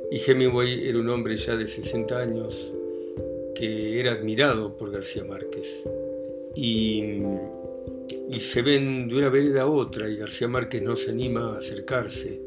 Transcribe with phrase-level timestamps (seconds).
[0.09, 2.73] y Hemingway era un hombre ya de 60 años
[3.53, 5.83] que era admirado por García Márquez.
[6.55, 7.21] Y,
[8.29, 11.57] y se ven de una vereda a otra y García Márquez no se anima a
[11.57, 12.41] acercarse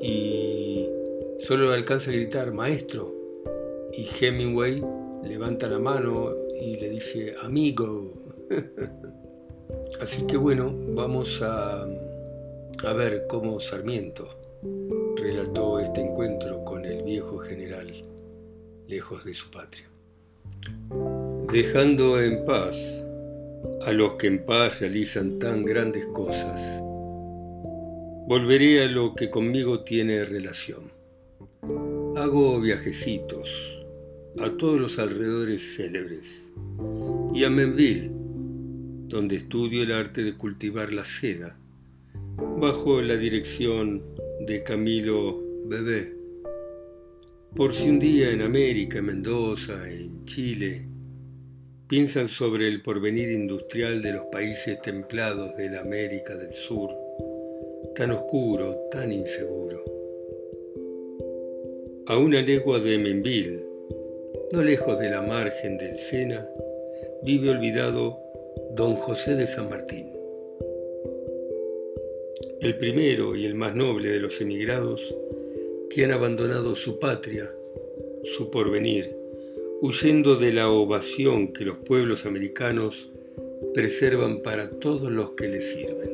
[0.00, 0.88] y
[1.38, 3.14] solo alcanza a gritar, maestro.
[3.92, 4.82] Y Hemingway
[5.22, 8.10] levanta la mano y le dice, amigo.
[10.00, 14.28] Así que bueno, vamos a, a ver cómo Sarmiento
[15.16, 17.92] relató este encuentro con el viejo general,
[18.88, 19.88] lejos de su patria.
[21.52, 23.04] Dejando en paz
[23.84, 26.80] a los que en paz realizan tan grandes cosas,
[28.28, 30.92] volveré a lo que conmigo tiene relación.
[32.16, 33.48] Hago viajecitos,
[34.38, 36.52] a todos los alrededores célebres
[37.34, 38.10] y a Menville,
[39.08, 41.58] donde estudio el arte de cultivar la seda,
[42.58, 44.02] bajo la dirección
[44.46, 46.16] de Camilo Bebé.
[47.54, 50.86] Por si un día en América, en Mendoza, en Chile,
[51.92, 56.88] piensan sobre el porvenir industrial de los países templados de la América del Sur,
[57.94, 59.84] tan oscuro, tan inseguro.
[62.06, 63.66] A una legua de Menville,
[64.54, 66.48] no lejos de la margen del Sena,
[67.24, 68.18] vive olvidado
[68.74, 70.10] don José de San Martín.
[72.62, 75.14] El primero y el más noble de los emigrados
[75.90, 77.50] que han abandonado su patria,
[78.24, 79.21] su porvenir,
[79.84, 83.10] huyendo de la ovación que los pueblos americanos
[83.74, 86.08] preservan para todos los que les sirven.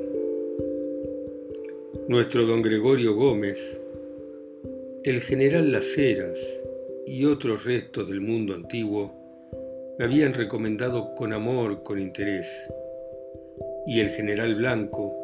[2.09, 3.83] Nuestro don Gregorio Gómez,
[5.05, 6.65] el general Las Heras,
[7.05, 9.13] y otros restos del mundo antiguo
[9.99, 12.73] me habían recomendado con amor, con interés.
[13.87, 15.15] Y el general Blanco,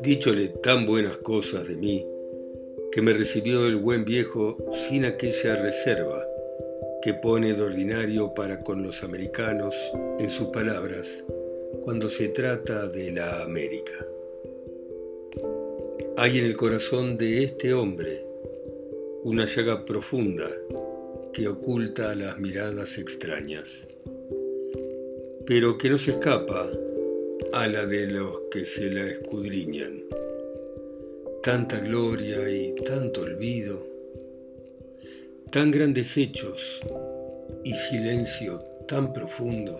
[0.00, 2.06] díchole tan buenas cosas de mí,
[2.90, 4.56] que me recibió el buen viejo
[4.88, 6.31] sin aquella reserva
[7.02, 9.74] que pone de ordinario para con los americanos
[10.20, 11.24] en sus palabras
[11.82, 14.06] cuando se trata de la América.
[16.16, 18.24] Hay en el corazón de este hombre
[19.24, 20.48] una llaga profunda
[21.32, 23.88] que oculta las miradas extrañas,
[25.44, 26.70] pero que no se escapa
[27.52, 30.04] a la de los que se la escudriñan.
[31.42, 33.91] Tanta gloria y tanto olvido,
[35.52, 36.80] tan grandes hechos
[37.62, 39.78] y silencio tan profundo.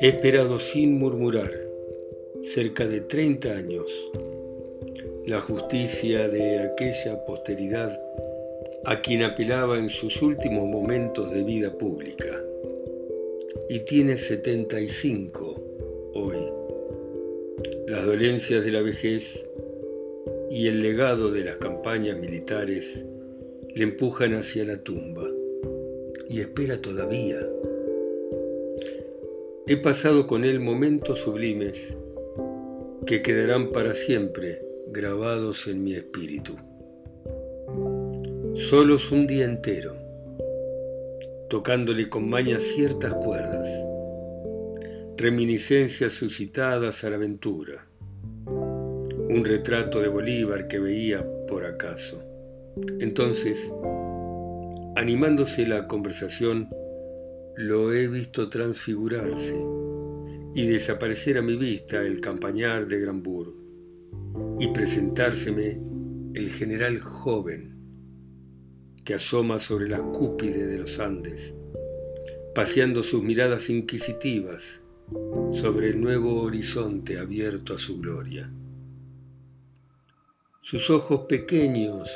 [0.00, 1.52] He esperado sin murmurar
[2.40, 3.84] cerca de 30 años
[5.26, 8.00] la justicia de aquella posteridad
[8.86, 12.42] a quien apelaba en sus últimos momentos de vida pública.
[13.68, 15.62] Y tiene 75
[16.14, 16.38] hoy.
[17.88, 19.44] Las dolencias de la vejez
[20.50, 23.04] y el legado de las campañas militares
[23.74, 25.28] le empujan hacia la tumba
[26.28, 27.38] y espera todavía.
[29.66, 31.98] He pasado con él momentos sublimes
[33.04, 36.54] que quedarán para siempre grabados en mi espíritu.
[38.54, 39.96] solos un día entero,
[41.50, 43.68] tocándole con maña ciertas cuerdas,
[45.16, 47.88] reminiscencias suscitadas a la aventura,
[48.46, 52.33] un retrato de Bolívar que veía por acaso.
[52.98, 53.72] Entonces,
[54.96, 56.68] animándose la conversación,
[57.56, 59.56] lo he visto transfigurarse
[60.54, 63.54] y desaparecer a mi vista el campañar de Granburg
[64.58, 65.80] y presentárseme
[66.34, 67.76] el general joven
[69.04, 71.54] que asoma sobre la cúpide de los Andes,
[72.54, 74.82] paseando sus miradas inquisitivas
[75.52, 78.50] sobre el nuevo horizonte abierto a su gloria.
[80.62, 82.10] Sus ojos pequeños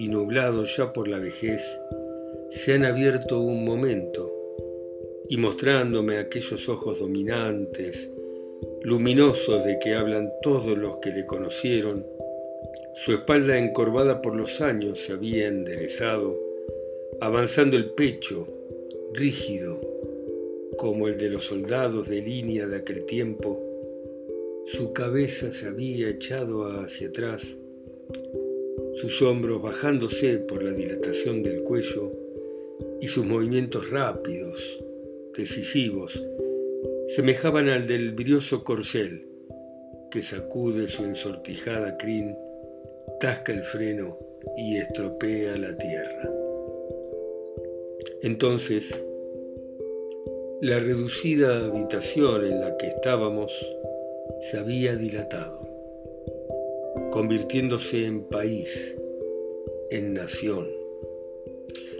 [0.00, 1.62] y nublados ya por la vejez
[2.48, 4.34] se han abierto un momento
[5.28, 8.10] y mostrándome aquellos ojos dominantes,
[8.80, 12.06] luminosos de que hablan todos los que le conocieron,
[12.94, 16.34] su espalda encorvada por los años se había enderezado,
[17.20, 18.48] avanzando el pecho,
[19.12, 19.82] rígido,
[20.78, 23.62] como el de los soldados de línea de aquel tiempo,
[24.64, 27.58] su cabeza se había echado hacia atrás,
[28.96, 32.12] sus hombros bajándose por la dilatación del cuello
[33.00, 34.82] y sus movimientos rápidos,
[35.36, 36.22] decisivos,
[37.06, 39.26] semejaban al del brioso corcel
[40.10, 42.36] que sacude su ensortijada crin,
[43.20, 44.18] tasca el freno
[44.56, 46.30] y estropea la tierra.
[48.22, 49.00] Entonces,
[50.60, 53.52] la reducida habitación en la que estábamos
[54.40, 55.69] se había dilatado,
[57.10, 58.96] convirtiéndose en país,
[59.90, 60.68] en nación.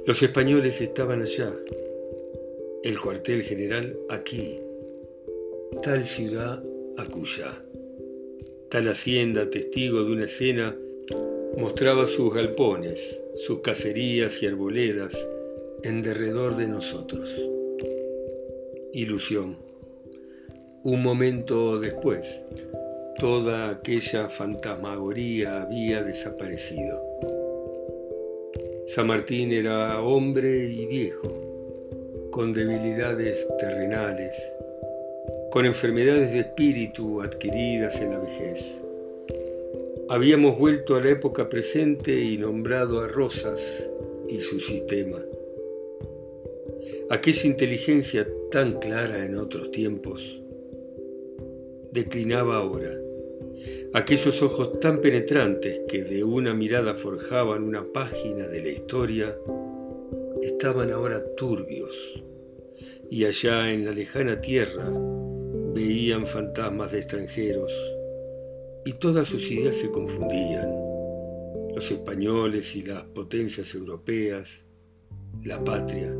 [0.07, 1.53] Los españoles estaban allá,
[2.83, 4.57] el cuartel general aquí,
[5.83, 6.63] tal ciudad
[6.97, 7.65] acullá.
[8.71, 10.77] Tal hacienda, testigo de una escena,
[11.57, 15.29] mostraba sus galpones, sus cacerías y arboledas
[15.83, 17.35] en derredor de nosotros.
[18.93, 19.57] Ilusión.
[20.85, 22.43] Un momento después,
[23.21, 27.05] toda aquella fantasmagoría había desaparecido.
[28.87, 31.29] San Martín era hombre y viejo
[32.31, 34.35] con debilidades terrenales,
[35.51, 38.83] con enfermedades de espíritu adquiridas en la vejez.
[40.09, 43.91] Habíamos vuelto a la época presente y nombrado a Rosas
[44.31, 45.19] y su sistema.
[47.11, 50.41] Aquella inteligencia tan clara en otros tiempos
[51.93, 53.10] declinaba ahora.
[53.93, 59.35] Aquellos ojos tan penetrantes que de una mirada forjaban una página de la historia
[60.43, 62.23] estaban ahora turbios,
[63.11, 64.89] y allá en la lejana tierra
[65.75, 67.73] veían fantasmas de extranjeros,
[68.85, 70.71] y todas sus ideas se confundían,
[71.75, 74.65] los españoles y las potencias europeas,
[75.43, 76.17] la patria,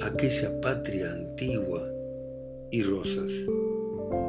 [0.00, 1.90] aquella patria antigua
[2.70, 3.32] y rosas,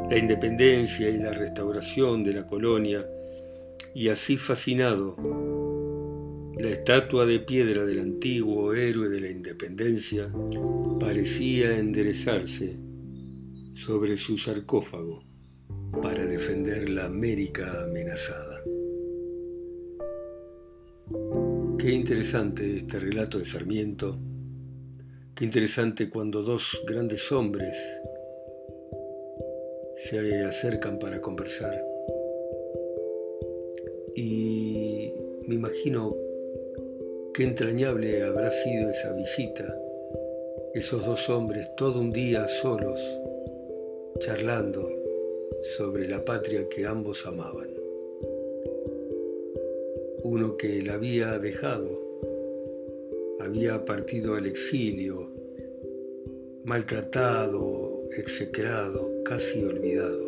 [0.09, 3.05] la independencia y la restauración de la colonia,
[3.93, 5.15] y así fascinado
[6.59, 10.29] la estatua de piedra del antiguo héroe de la independencia
[10.99, 12.77] parecía enderezarse
[13.73, 15.23] sobre su sarcófago
[16.01, 18.61] para defender la América amenazada.
[21.77, 24.19] Qué interesante este relato de Sarmiento,
[25.33, 27.77] qué interesante cuando dos grandes hombres
[30.03, 31.85] se acercan para conversar.
[34.15, 35.13] Y
[35.47, 36.15] me imagino
[37.39, 39.81] Qué entrañable habrá sido esa visita,
[40.73, 42.99] esos dos hombres todo un día solos,
[44.19, 44.89] charlando
[45.77, 47.69] sobre la patria que ambos amaban.
[50.23, 52.01] Uno que la había dejado,
[53.39, 55.29] había partido al exilio,
[56.65, 60.25] maltratado, execrado, casi olvidado.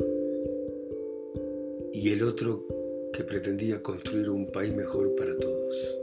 [1.91, 2.67] Y el otro
[3.11, 5.97] que pretendía construir un país mejor para todos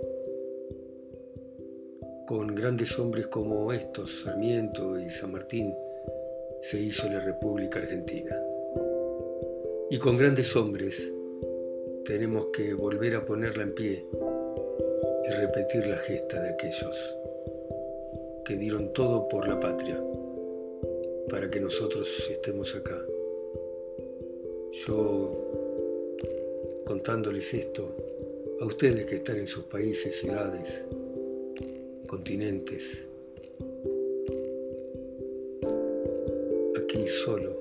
[2.27, 5.73] con grandes hombres como estos, Sarmiento y San Martín,
[6.61, 8.37] se hizo la República Argentina.
[9.91, 11.15] Y con grandes hombres
[12.05, 14.05] tenemos que volver a ponerla en pie
[15.25, 17.17] y repetir la gesta de aquellos
[18.45, 20.03] que dieron todo por la patria
[21.29, 23.01] para que nosotros estemos acá.
[24.87, 25.49] Yo
[26.85, 27.95] contándoles esto
[28.61, 30.87] a ustedes que están en sus países, ciudades,
[32.07, 33.09] continentes,
[36.77, 37.57] aquí solo,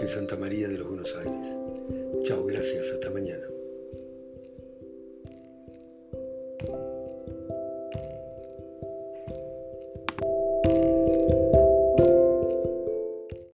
[0.00, 1.46] en Santa María de los Buenos Aires.
[2.22, 3.51] Chao, gracias, hasta mañana.